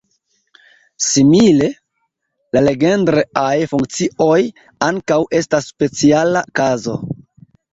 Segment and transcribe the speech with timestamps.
[1.07, 1.67] Simile,
[2.57, 4.41] la Legendre-aj funkcioj
[4.89, 6.99] ankaŭ estas speciala kazo.